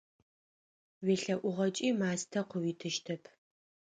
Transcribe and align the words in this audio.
УелъэӀугъэкӀи 1.05 1.89
мастэ 1.99 2.39
къыуитыщтэп. 2.49 3.23